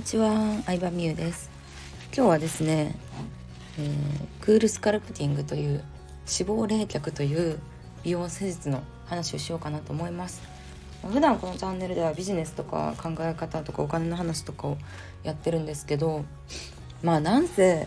[0.00, 1.50] にちは、相葉美優です。
[2.16, 2.94] 今日はですね、
[3.78, 3.92] えー、
[4.40, 5.84] クールスカルプティングという脂
[6.26, 7.58] 肪冷却という
[8.02, 10.40] 美容施術の話をしようかなと思います。
[11.06, 14.78] 普段このチャンネルではビジネスとか考え方とかお金の話とかを
[15.22, 16.24] やってるんですけど
[17.02, 17.86] まあなんせ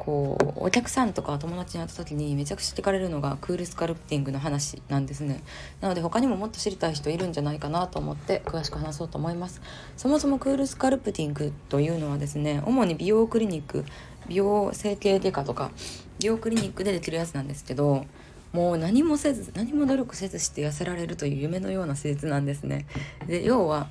[0.00, 5.42] こうお客さんとか友達に会った時にめちゃくちゃ聞かれるのがクールスカルプティングの話なんですね。
[5.82, 9.60] なので他にももっと知りたい人いるんじゃないかなと思って詳しく話そうと思います。
[9.98, 13.84] そもそもクールスカルプティングというのはですね主に美容クリニック
[14.26, 15.70] 美容整形外科とか
[16.18, 18.06] 美容クリニックでできるやつなんですけど
[18.54, 22.86] もう何もせず何も努力せずして痩せられるという夢のような施術なんですね。
[23.26, 23.88] で要は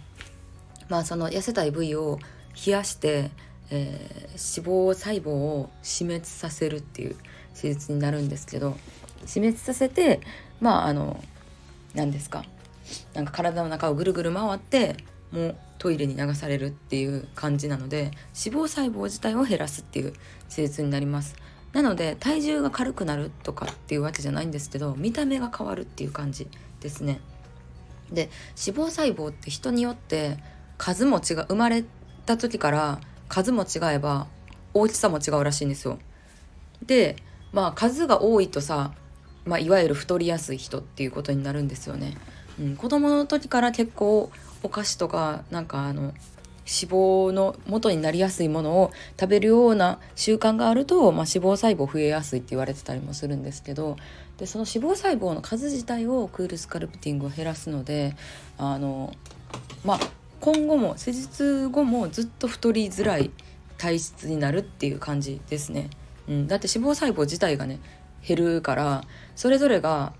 [0.90, 2.18] まあその痩せたい部位を
[2.66, 3.30] 冷やして
[3.72, 7.16] えー、脂肪細胞を死滅させるっていう
[7.60, 8.78] 手術になるんですけど
[9.26, 10.22] 死滅させて
[10.60, 11.22] まああの
[11.94, 12.44] 何ですか
[13.14, 14.98] なんか体の中をぐるぐる回って
[15.32, 18.12] もうトイレに流されるっていう感じなので
[18.46, 20.14] 脂肪細胞自体を減らすっていう
[20.54, 21.36] 手術になります。
[21.72, 26.48] なので体重が軽くなるとかっていうわけじゃないんですけど見た目が変わるっていう感じ
[26.80, 27.20] ですね。
[28.12, 30.38] で脂肪細胞って人によって
[30.80, 31.84] 数も違う生まれ
[32.26, 33.00] た時から
[33.30, 34.28] 数も違えば
[34.74, 36.00] 大きさも違うらしいんですよ。
[36.86, 37.16] で
[37.54, 38.92] まあ数が多いとさ、
[39.46, 42.18] まあ、いわゆる太りやすい人っていうことになるんですよね。
[42.60, 44.32] うん、子供の時から結構
[44.64, 53.98] お菓子とかなんかあの脂肪の元になりやすいものを食べるような習慣があると、まあ、脂肪細胞増えやすいって言われてたりもするんですけど
[54.38, 58.16] でその脂肪細胞の数自体をクールスカルプティングを減らすので
[58.60, 59.14] あの
[59.84, 60.00] まあ
[60.42, 63.32] 今後も施術後もずっと太りづらい
[63.78, 65.90] 体質になるっていう感じですね。
[66.28, 67.80] うん、だって脂肪細胞自体がね
[68.26, 69.04] 減るから
[69.36, 70.14] それぞれが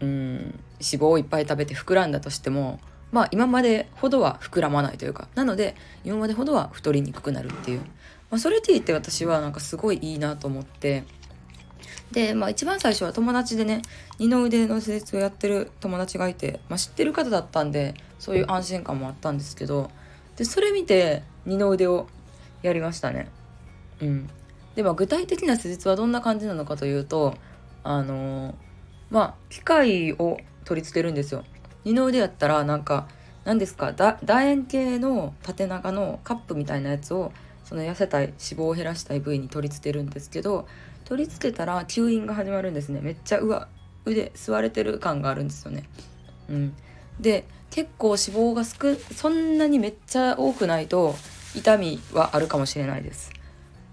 [0.00, 2.78] うん脂肪をいっぱい食べて膨らんだとしても
[3.12, 7.80] まあ今までほどは膨らまないというかなので今までほどは太りにくくなるっていう、
[8.30, 11.04] まあ、それでいて私はなんかすごいいいなと思って
[12.12, 13.82] で、まあ、一番最初は友達でね
[14.18, 19.90] 二の腕の施術をやってる友達がいて、まあ、知ってる方だったんでそういう安心感もあったんですけど
[20.36, 22.06] でそれ見て二の腕を
[22.62, 23.28] やりましたね。
[24.00, 24.28] うん、
[24.74, 27.34] でまあ具体的な施術はどんな感じなのかというと
[27.84, 28.54] あのー、
[29.10, 31.44] まあ機械を取り付けるんですよ。
[31.84, 33.08] 二の腕やったらなんか
[33.44, 37.32] 何ですか楕円形の縦長のカップみたいなやつを
[37.66, 40.68] その痩せたい脂肪を減らしたい部位に取り付けるんですけど
[41.04, 43.68] 取り付けたら吸引が始まるんですねめっちゃうわ
[44.04, 45.82] 腕吸われてる感があるんですよね。
[46.48, 46.76] うん、
[47.20, 51.16] で結構脂肪が少そんなにめっちゃ多くないと
[51.56, 53.32] 痛みはあるかもしれないです。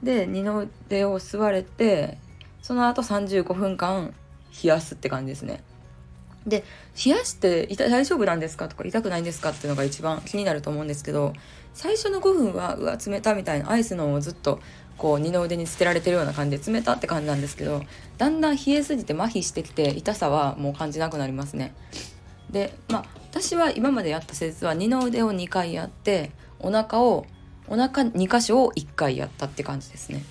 [0.04, 2.20] で二の腕を吸われて
[2.62, 4.14] その後35分間
[4.64, 5.64] 冷やすって感じですね。
[6.46, 6.64] で
[7.06, 8.68] 冷やして大丈夫なんですか？
[8.68, 9.52] とか痛くないんですか？
[9.52, 11.34] っていうのが一番気になると思うんですけど
[11.74, 14.60] 最初の5分はうわ冷たみたいなアイスのをずっと
[14.98, 17.84] こう二の腕につけられてるような感じで冷たって感じなんですけど
[18.18, 21.74] だんだん冷えすぎて麻痺してきて痛さはもう感じなくなりますね。
[22.52, 27.26] でまあ私は今までやった施術は二の腕を2回やってお腹を
[27.68, 30.24] お腹2箇所を1回やったって感じですね。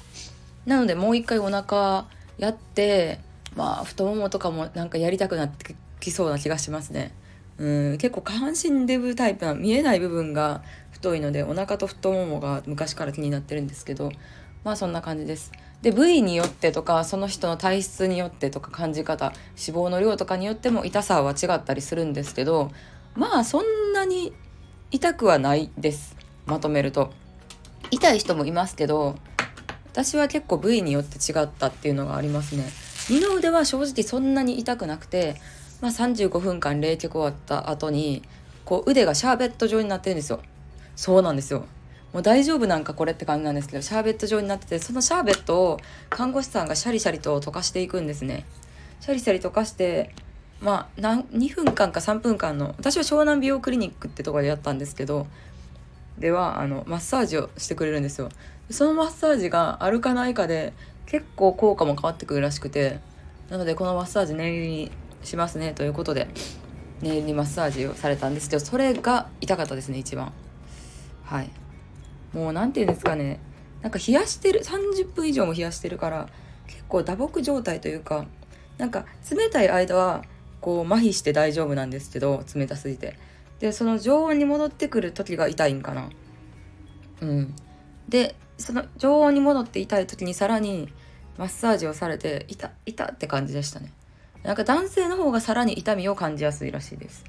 [0.66, 2.06] なのでもう1回お腹
[2.38, 3.18] やって
[3.56, 7.12] まあ太ももとかもなんかやりたくなってきそうな気がしますね。
[7.58, 14.10] うん結構下半身デブタイプな見えない部分が太いのでお腹と太ももが昔から気になってるんですけど
[14.64, 15.52] まあそんな感じです。
[15.82, 19.26] で部位によってとかその人の体質によってとか感じ方
[19.58, 22.70] 脂肪の量とかによっても痛さは違ったりするんですけど
[23.14, 24.32] まあそんなに
[24.90, 27.12] 痛くはないですまとめると。
[27.90, 29.16] 痛い人もいますけど
[29.92, 32.64] 私は結構部位によって違ったっていうのがありますね。
[33.10, 35.36] 二の腕は正直そんなに痛くなくて、
[35.82, 38.22] まあ、35分間冷却終わった後に
[38.64, 40.40] こう腕がシャーベット状になってるんですよ。
[40.96, 41.66] そうなんですよ。
[42.12, 48.44] もう大丈夫なんかこれって感じなんですけどシャーベット状になっててそのシャーベットを看護師さんがシャリシャリと溶かしていくんですね
[49.00, 50.14] シャリシャリ溶かして
[50.60, 55.26] まあ2分間か3分間の私は湘南美容クリニックってとこでやったんですけど
[56.18, 58.28] ではあのマッサージをしてくれるんですよ
[58.70, 60.74] そのマッサージがあるかないかで
[61.06, 63.00] 結構効果も変わってくるらしくて
[63.48, 64.92] なのでこのマッサージ念入りに
[65.22, 66.28] しますねということで
[67.00, 68.48] 念入りにマッサージをされたんです。
[68.48, 70.32] けどそれが痛かったですね一番。
[71.24, 71.50] はい。
[72.32, 73.40] もう何て言うんですかね。
[73.82, 76.28] なんか冷やしてる30分以上も冷やしてるから
[76.66, 78.26] 結構打撲状態というか
[78.78, 80.22] なんか冷たい間は
[80.60, 83.16] こう麻痺して大丈夫なんですけど冷たすぎて。
[83.58, 86.10] でその常温に戻ってくる時が痛いんかな。
[87.20, 87.54] うん。
[88.08, 90.88] でその常温に戻って痛い時にさらに
[91.38, 93.92] マッサージをされて痛痛って感じでしたね。
[94.42, 97.24] なんか男性の方がさらに痛みを感じやすいらしいです。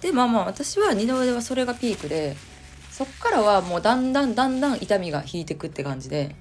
[0.00, 2.36] でまあまあ私は二の腕はそれがピークで
[2.90, 6.34] そっからはもうだんだんだんだん痛みが引いてくって感じで、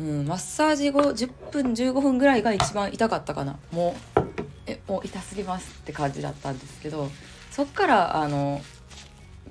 [0.00, 3.58] うん、マッサージ後10分15分ぐらいが一番痛かったかな。
[3.70, 4.20] もう
[4.66, 7.10] えもう痛すぎますって感じだったんですけど
[7.50, 8.60] そっからあの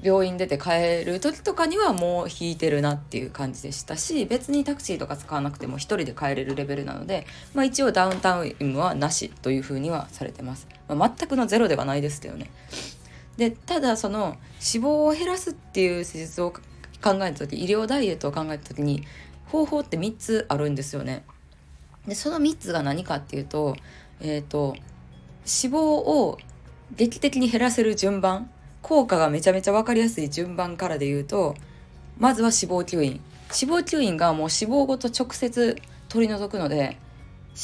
[0.01, 12.49] 病院出て帰る時とかにはもう引いてるなっていう感じでしたし別にタクシーとか使わなくても1人で帰れるレベルなので、まあ、一応ダウンタウンはなしというふうにはされてます、まあ、全くのゼロではないですけどね。
[13.37, 14.37] でただその
[14.73, 16.61] 脂肪を減らすっていう施術を考
[17.03, 19.03] えた時医療ダイエットを考えた時に
[19.47, 21.25] 方法って3つあるんですよね。
[22.07, 23.75] でその3つが何かっていうと
[24.21, 24.75] えっ、ー、と
[25.45, 26.37] 脂肪を
[26.95, 28.49] 劇的に減らせる順番
[28.85, 31.55] 効果がめちゃめちゃ分かりやすい順番からで言うと
[32.19, 33.19] まずは脂肪吸引。
[33.45, 36.99] 脂肪吸引がもう脂肪ごと直接取り除くので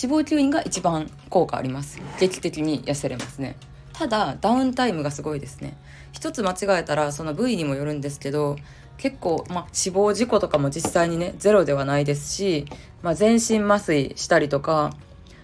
[0.03, 2.01] 脂肪吸引が一番効果あります。
[2.19, 3.55] 劇的に痩せれますね。
[3.93, 5.77] ただダウンタイムがすごいですね。
[6.11, 8.55] 一つ間違えたらその部位にもよるんですけど
[8.97, 12.65] 結構、まあ、死亡事故とかも実際にねゼロではないですし、
[13.03, 14.95] まあ、全身麻酔したりとか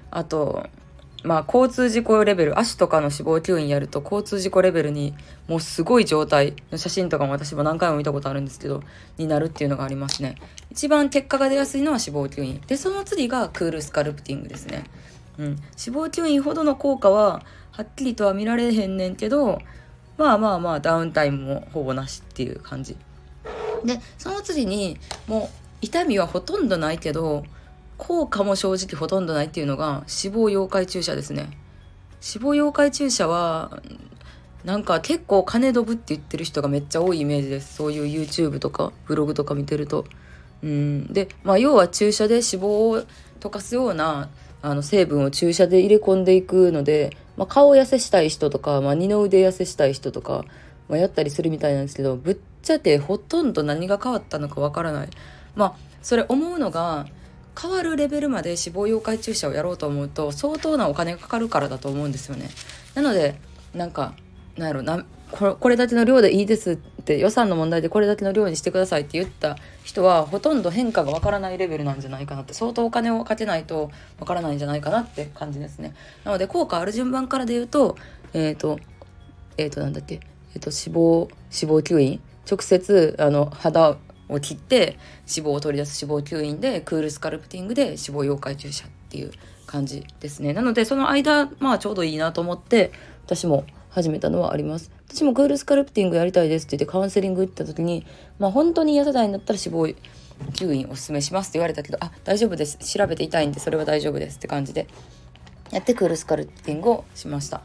[0.10, 0.68] あと
[1.24, 5.16] まあ、交通事故レベル足とかの死亡吸引やると交通事故レベルに
[5.48, 8.84] もうすごい状態の写真とかも私も何回も見たことあるんですけど
[9.18, 10.36] になるっていうのがありますね。
[10.72, 14.84] 一番結果が出やすいのは死亡吸引でその次がクールスカルプティングですね。
[15.40, 15.58] うん。
[15.76, 17.42] 死亡吸引ほどの効果は
[17.72, 19.60] はっきりとは見られへんねんけど
[20.18, 22.96] まあまあまあダウンタイムもほぼなしっていう感じ。
[23.84, 24.98] でその次に
[25.28, 25.50] もう
[25.82, 27.44] 痛みはほとんどないけど
[27.98, 31.58] 効果も正直ほとんどないっていうのが脂肪溶解注射ですね。
[32.22, 33.82] 脂肪溶解注射は
[34.64, 37.76] なんか結構金ドブって言ってる人がめっちゃ多いイメージです。
[37.76, 40.06] そういう YouTube とかブログとか見てると。
[40.64, 41.14] うん。
[41.14, 43.04] でまあ要は注射で脂肪を
[43.40, 44.30] 溶かすような
[44.62, 50.46] あの成分を注射で入れ込んでいくので、まあ、顔痩せしたい人とか、まあ、二の腕痩せしたい人とか、
[50.90, 55.10] まあ、やったりするみたいなんですけどぶっちゃけほとんど何が変わったのかわからない。
[55.56, 57.08] まあそれ思うのが
[57.60, 62.50] 変わるレベルまで脂肪溶解注射をやろうと思うと相当なお金がかかるからだと思うんですよね。
[62.94, 63.40] なので
[63.74, 64.14] なんか
[64.58, 75.96] なんやろなこれだけの量でいいですって予算の問題でこれだけの量にしてくださいって言った人はほとんど変化がわからないレベルなんじゃないかなって相当お金をかけないとわからないんじゃないかなって感じですね。
[76.24, 77.98] なので効果ある順番からで言うと
[78.34, 78.80] えっ、ー、と
[79.58, 80.22] えっ、ー、となんだっけ
[80.54, 81.30] えっ、ー、と脂肪
[81.68, 83.98] 脂肪吸引直接あの肌
[84.30, 84.98] を切って
[85.34, 89.32] 脂肪を取り出す脂肪吸引でクールスカルプティングで脂肪溶解注射っていう
[89.66, 90.54] 感じですね。
[90.54, 92.92] なのでその間まあちょうどいいなと思って
[93.26, 94.92] 私も始めたのはあります。
[95.10, 98.06] 私もクールスカルプティングやりたいですって言ってカウンセリング行った時に
[98.40, 99.96] まあ本当に痩せたいんだったら脂肪
[100.52, 102.78] 吸引おすすめしますって言われたけどあ大丈夫です。
[102.78, 104.88] 調べていたいんでそれは大丈夫ですって感じで
[105.72, 107.62] やってクールスカルプティングをしました。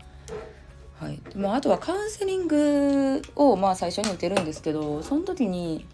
[1.00, 5.84] はい、まあ、あとはカウンセリングをまあ最初に受けるんですけどその時に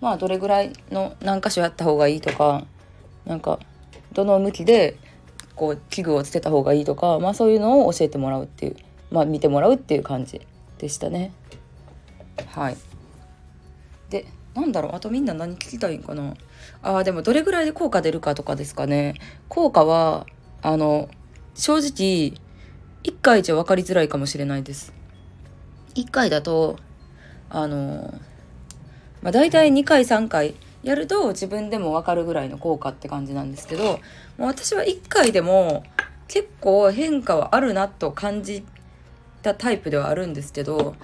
[0.00, 2.66] まあどれぐらいの何箇所やった方がいいとか
[3.24, 3.58] なんか
[4.12, 4.96] どの向きで
[5.54, 8.76] こう器具をつけた方がいいとか、まあ、そういうのを教えてもらうっていう、
[9.10, 10.40] まあ、見てもらうっていう感じ
[10.78, 11.32] でしたね。
[12.48, 12.76] はい
[14.10, 16.34] でなんだろうあとみんな何聞きたいんかな？
[16.82, 19.14] あでもどれぐらいで効果出るかとかですかね
[19.48, 20.26] 効果は
[20.62, 21.08] あの
[21.54, 22.32] 正直
[23.04, 24.92] 1回じゃ分かりづらいかもしれないです。
[25.94, 26.78] 1回だと
[27.48, 28.14] あの
[29.22, 33.98] まあ、大体2回3回やると自分でも分かるぐらいの効果って感じなんですけども
[34.40, 35.82] う私は1回でも
[36.28, 38.64] 結構変化はあるなと感じ
[39.42, 40.94] たタイプではあるんですけど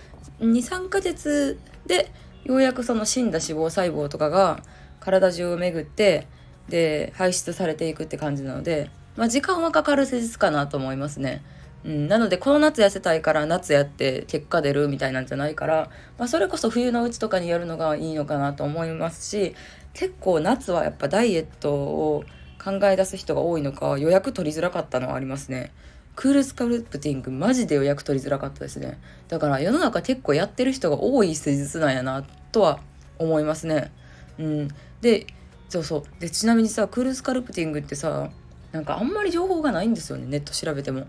[0.40, 2.10] 23ヶ月で
[2.44, 4.60] ようやくその死んだ脂肪細胞とかが
[5.00, 6.26] 体中を巡って
[6.68, 11.42] で排出されていくって感じなので、まあ、時間はかかる施術かなと思いますね。
[11.84, 19.54] うん、なのでこの夏痩せたいから夏やって結果出るみたいなんじゃないから、まあ、それこそ冬のうちとかにやるのがいいのかなと思いますし
[19.92, 22.24] 結構夏はやっぱダイエットを
[22.62, 25.72] 考え出す人が多いのか予約取りづらかったのはありますね。
[26.14, 29.00] クールスカルプティングマジで予約取りづらかったですね。
[29.28, 32.22] だから世の中結構やってる人が多い施術なんやな
[32.52, 32.80] とは
[33.18, 33.90] 思いますね。
[34.38, 34.68] うん。
[35.00, 35.26] で、
[35.68, 36.20] そうそう。
[36.20, 38.30] で、ちなみにさ、クールスカルプティングってさ、
[38.72, 41.06] なんかあんまり情報がないんですよね、ネット調べても。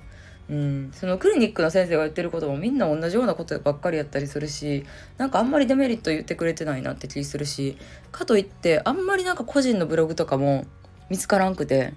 [0.54, 4.86] うん、そのクリニックの先生が言ってることもみんな同じようなことばっかりやったりするし
[5.18, 7.76] なんかあんまりデメリット言ってくれてないなって気するし
[8.12, 10.68] かといってあんまりなんか個人のブログとかも
[11.10, 11.96] 見つからんくて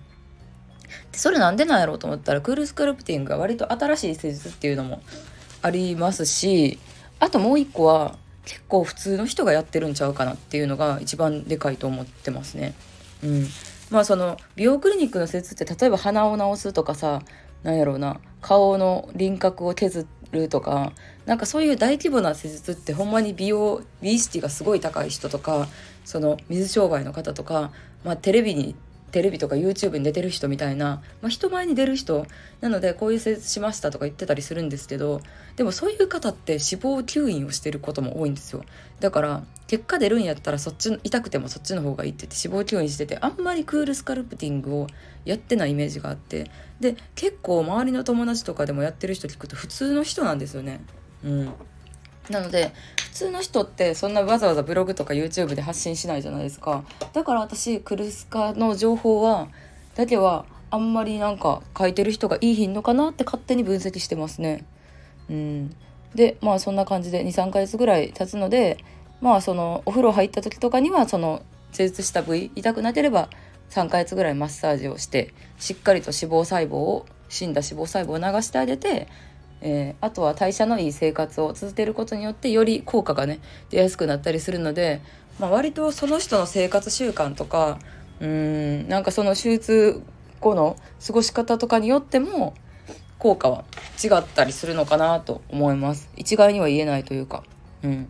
[1.13, 5.03] でそれなんでなんやろうと思ったらクールスクルプティングが割と新しい施術っていうのも
[5.61, 6.79] ありますし
[7.19, 12.75] あともう一個は結構普通の人がやってるんちゃうかなっていうのが一番でかいと思ってますね。
[13.23, 13.47] うん、
[13.91, 17.23] まあその美容クリニックの施術って例えば鼻を治すとかさ
[17.63, 20.93] なんやろうな顔の輪郭を削るとか
[21.25, 25.69] なんかそういう大規模な施術ってほんまに美容美意識がすごい高い人とか
[26.05, 27.73] その水商売の方とか、
[28.05, 28.77] まあ、テレビに
[29.13, 32.27] テレビとか YouTube に出てる人みたいな、まあ、人前に出る人
[32.61, 35.21] なのでこういう施術しましたとか言ってたりするんですけど
[35.57, 38.65] でもそういう方って脂肪吸引をしてることも多いんですよ。
[39.01, 44.87] だから結果出るんやったらそっち痛くてもそっちの方がいいって言って脂肪吸引しててあんまりクールスカルプティングを
[45.25, 50.81] やってないイメージがあってで結構周りの友達とかでもやってる人聞くと普通の人なんですよね。
[51.25, 51.53] うん。
[52.31, 56.85] なので普通の人ってそんなわざわざブログとか YouTube で発信しないじゃないですか。
[57.13, 59.49] だから私クルスカの情報は
[59.95, 64.65] だけはあんまりなんか書いてる人がいい品のかなって勝手に分析してますね。
[65.31, 65.77] うん。
[66.15, 68.79] でまあそんな感じで23ヶ月ぐらい経つので
[69.21, 71.43] まあそのお風呂入った時とかにはその
[71.73, 73.29] 施術した部位痛くなければ
[73.71, 79.09] 3ヶ月ぐらいマッサージをしてしっかりと脂肪細胞を死んだ脂肪細胞を流してあげて
[79.61, 85.01] えー、あとは代謝のいい生活を続けることによってより効果がね出やすくなったりするので、
[85.39, 87.79] まあ、割とその人の生活習慣とか
[88.21, 90.03] うんなんかその手術
[90.41, 92.55] 後の過ごし方とかによっても
[93.19, 93.65] 効果は
[94.03, 96.11] 違ったりするのかなと思います。
[96.17, 97.43] 一概には言えないというか。
[97.83, 98.09] うん。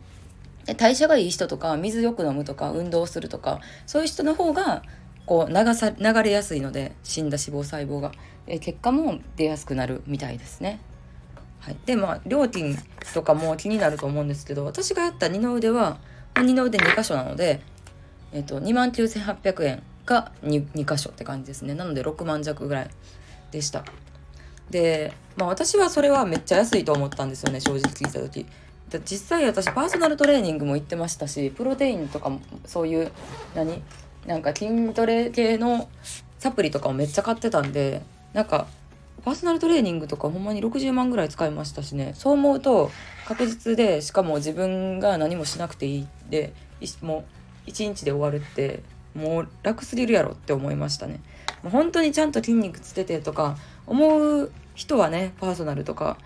[0.64, 4.82] で代謝がいい人とか水よく飲むとか運動するとかそういう人の方が
[5.24, 8.12] こう流さ流れやすいので死んだ脂肪細胞が、
[8.46, 10.80] え結果も出やすくなるみたいですね。
[11.66, 12.78] はい、でまあ料金
[13.12, 15.98] とかも気になると思うんですけど私がやった二の腕は
[16.40, 17.60] 二の腕2箇所なので、
[18.32, 21.74] えっと、2万9800円が 2, 2箇所って感じですね。
[21.74, 22.90] なので6万弱ぐらい
[23.50, 23.84] でした。
[24.70, 28.46] でまあ私はそれはめっちゃ安いと思ったんですよね正直聞いた時。
[29.04, 33.10] 実際私パーソナルトレーニングも行ってましたしプロテインとかもそういう
[33.56, 33.82] 何？
[34.24, 35.88] なんか筋トレ系の
[36.38, 38.68] サプリとかもめっちゃ買ってたんでなんか
[39.26, 42.92] パーソナルトレーニングとかほんまに60万ぐらい使いましたしねそう思うと
[43.26, 46.52] 確実でしかも自分が何もしなくていいで
[47.02, 47.24] も
[47.66, 48.84] う1日で終わるって
[49.16, 51.18] もう楽すぎるやろって思いましたね。
[51.64, 53.56] もう本当にちゃんと筋肉つけてとか
[53.88, 56.18] 思う人はねパーソナルとか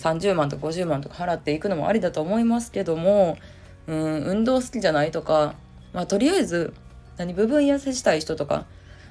[0.00, 3.38] 30万とか50万とか払っていくのもありだと思いますけども
[3.86, 5.54] うん運動好きじゃないとか
[5.92, 6.74] まあとりあえず
[7.18, 8.66] 何部分痩せしたい人とか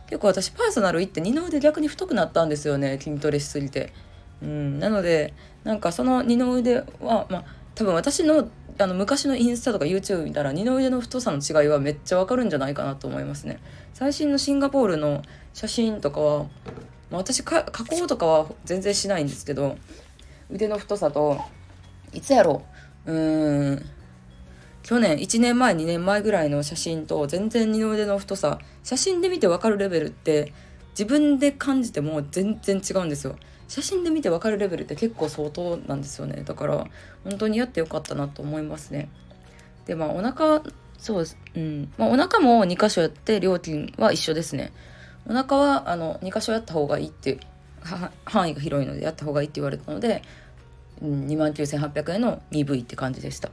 [0.08, 3.94] 結構私パーソナル行って二の腕逆に太くなったんですよね筋トレしすぎて。
[4.42, 5.34] うん、なので
[5.64, 7.46] なんかその二の腕はまあ
[7.76, 8.50] 多分私の
[8.80, 13.60] あの昔のインスタとか YouTube 見たら二の腕の太さの違いはめっちゃわかるんじゃないかなと思いますね。
[13.94, 15.24] 最新のシンガポールの
[15.54, 16.44] 写真とかは、
[17.10, 19.78] まあ、私加工とかは全然しないんですけど
[20.52, 21.42] 腕の太さと
[22.14, 22.64] いつやろ
[23.08, 23.86] ううーん
[24.88, 28.58] 去年1年前2年前ぐらいの写真と全然二の腕の太さ。
[28.86, 30.54] 写真で見て分かるレベルって
[30.92, 33.36] 自分で感じても全然違うんですよ。
[33.68, 36.42] 写真で見て分かるレベルって結構相当なんですよね。
[36.46, 36.88] だから
[37.26, 39.10] 本当にやってよかったなと思いますね。
[39.86, 40.64] でまあお腹
[40.98, 41.38] そうです。
[41.54, 41.92] うん。
[41.98, 44.72] まあお腹も2箇所やって料金は一緒ですね。
[45.30, 47.42] お腹はあの2箇所やった方がいいって
[48.24, 50.22] 範囲が広いのでやった方がいいって言われたので、
[51.02, 53.52] うん、2万9800円の 2V って感じでした。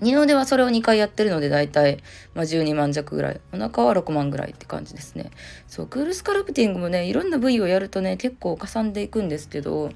[0.00, 1.98] 二の腕はそれを2回やってるので大体、
[2.34, 3.40] まあ、12万弱ぐらい。
[3.52, 5.30] お腹は6万ぐらいって感じですね。
[5.68, 9.90] そうクールスカルプティングもねいろんな部位をやるとね結構かさんでいくんですけど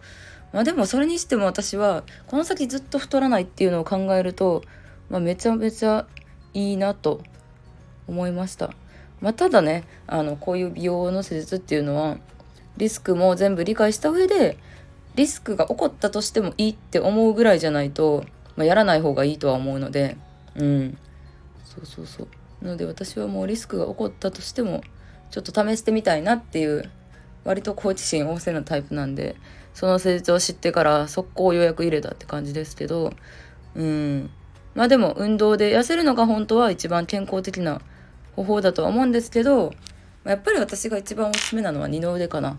[0.53, 4.63] まあでもそれにしても私はこの先ずっと太らないっていうのを考えると、
[5.09, 6.07] まあ、めちゃめちゃ
[6.55, 7.23] いいなと
[8.09, 8.71] 思いました。
[9.21, 12.17] まあ、ただねあのこういう美容の施術っていうのは
[12.77, 14.57] リスクも全部理解した上で
[15.17, 18.25] リスクが起こったとしてもいいって思うぐらいじゃないと
[18.57, 20.17] まあ、やらない方がいいとは思うので
[20.57, 20.99] うん。
[21.65, 22.29] そうそうそう。
[22.65, 24.83] なので私はもうリスクが起こったとしても
[25.31, 26.91] ちょっと試してみたいなっていう
[27.45, 29.37] 割と好奇心旺盛なタイプなんで
[29.73, 33.13] その施術を知ってから速攻予約入れたって感じですけど
[33.75, 34.31] うん。
[34.75, 37.81] まあでも運動で痩せるのが本当は一番健康的な
[38.37, 39.73] 方法だとは思うんですけど
[40.25, 42.59] まやっぱり私が一番おすすめなのは二の腕かな。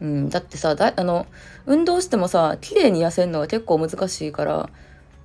[0.00, 1.26] うん、だってさだあの
[1.66, 4.70] 運動してもさ綺麗に痩せるのが結構難しいから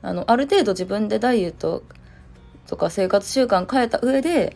[0.04, 1.82] あのある程度自分でダイエット
[2.68, 4.56] とか生活習慣変えた上で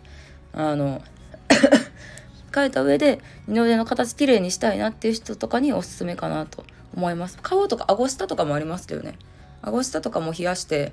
[0.53, 1.01] あの
[2.53, 9.17] 変えた上で二の腕の形きれいにしたいなっていう人とかにおすすめかなと思います顔とか顎下とかもありますけどね
[9.61, 10.91] 顎下とかも冷やして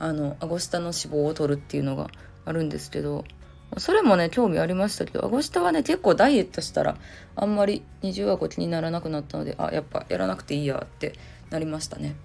[0.00, 2.08] あの顎下の脂肪を取るっていうのが
[2.44, 3.24] あるんですけど
[3.76, 6.96] それもね興味ありましたけど顎下はね結構ダイエットしたら
[7.36, 11.14] あんまり二重顎気にならなくなったのであやっぱやらなくていいやって
[11.50, 12.16] なりましたね。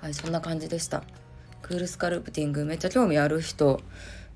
[0.00, 1.02] はいそんな感じでした。
[1.62, 3.80] クールスカルプティングめっちゃ興味ある人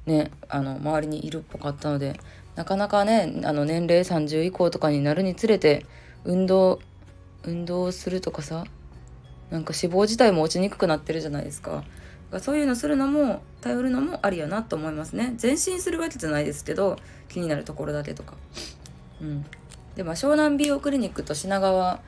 [0.06, 2.18] ねあの周りにいるっぽかったので
[2.56, 5.86] なかなかねあの年齢30以降とかになるにつれて
[6.24, 6.80] 運動
[7.44, 8.64] 運動するとかさ
[9.50, 11.84] なんか脂肪自体も落ちにくくなってるじゃないですか。
[12.40, 15.36] そういうのするのも頼るのもありやなと思いますね。
[15.40, 16.96] 前進するわけじゃないですけど
[17.28, 18.34] 気になるところだけとか。
[19.20, 19.44] うん。
[19.96, 22.00] でまあ湘南美容クリニックと品川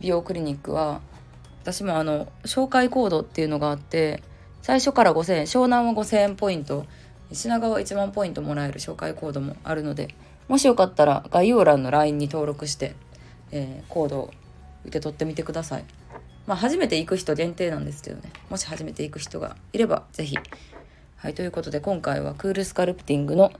[0.00, 1.02] 美容クリニックは
[1.68, 4.22] 私もあの紹介コードっていうのがあって
[4.62, 6.86] 最初から5000円湘南は5000円ポイント
[7.30, 10.14] 品川1万ポイントもらえる紹介コードもあるので
[10.48, 12.94] もしよかったら概要欄の LINE に登録して、
[13.50, 14.30] えー、コードを
[14.84, 15.84] 受け取ってみてください。
[16.46, 18.32] まあ、初めて行く人限定なんですけどね。
[18.48, 20.38] もし初めて行く人がいれば是非
[21.16, 23.52] はいということで今回はクールスカルプティングの、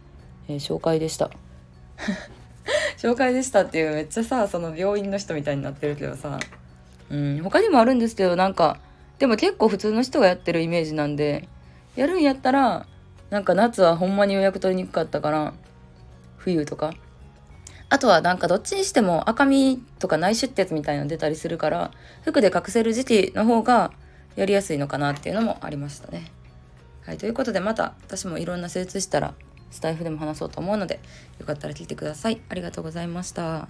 [0.49, 1.31] えー、紹介でした。
[2.97, 6.38] 紹介でしたっていうめっちゃさその病院の人みたいになってるけどさ。
[7.11, 8.79] うん他にもあるんですけどなんか
[9.19, 11.49] でも結構普通の人がやってるイメージなんで
[11.97, 12.87] やるんやったら
[13.31, 15.55] なんか夏はほんまに予約取りにくかったから
[16.37, 16.95] 冬とか
[17.91, 21.91] あとはなんかどっちにしても赤みとか内出血みたいなの出たりするから
[22.23, 23.93] 服で隠せる時期の方が
[24.37, 26.31] やりやすいのかなっていうのもありましたね。
[27.05, 29.35] はい、ということでまた私もいろんな施術したら
[29.71, 31.00] スタイフでも話そうと思うので
[31.41, 32.41] よかったら聞いてください。
[32.49, 33.69] ありがとうございました。